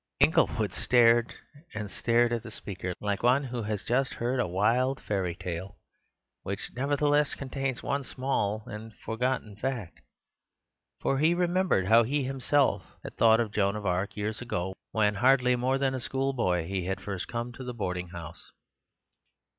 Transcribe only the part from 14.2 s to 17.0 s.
ago, when, hardly more than a schoolboy, he had